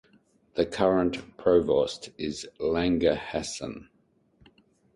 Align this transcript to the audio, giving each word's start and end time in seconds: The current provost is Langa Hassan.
The 0.55 0.65
current 0.65 1.37
provost 1.37 2.09
is 2.17 2.47
Langa 2.59 3.15
Hassan. 3.15 3.87